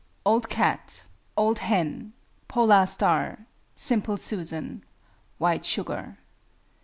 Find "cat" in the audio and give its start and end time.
0.49-1.03